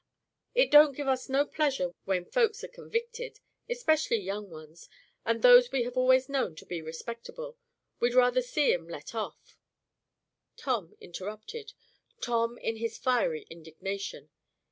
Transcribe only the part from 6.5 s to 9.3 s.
to be respectable; we'd rather see 'em let